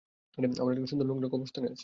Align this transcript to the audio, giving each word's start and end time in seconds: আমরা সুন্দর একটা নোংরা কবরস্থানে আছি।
আমরা 0.61 0.73
সুন্দর 0.83 1.05
একটা 1.05 1.09
নোংরা 1.09 1.27
কবরস্থানে 1.29 1.67
আছি। 1.67 1.79